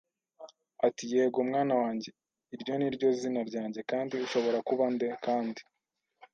Ati: 0.87 1.03
“Yego, 1.13 1.37
mwana 1.49 1.73
wanjye!” 1.81 2.09
“Iryo 2.55 2.73
ni 2.77 2.89
ryo 2.95 3.09
zina 3.19 3.41
ryanjye. 3.49 3.79
Kandi 3.91 4.13
ushobora 4.25 4.57
kuba 4.67 4.85
nde?” 4.93 5.07
Kandi 5.25 5.61